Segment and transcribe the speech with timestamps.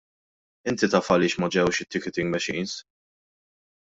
[0.71, 2.75] Inti taf għaliex ma ġewx it-ticketing machines.